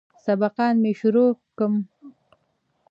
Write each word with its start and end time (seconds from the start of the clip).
سبقان 0.25 0.75
مې 0.83 0.91
شروع 0.99 1.31
کم. 1.57 1.73